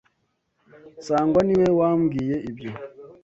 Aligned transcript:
Sangwa 1.05 1.39
niwe 1.43 1.67
wambwiye 1.79 2.35
ibyo. 2.49 2.71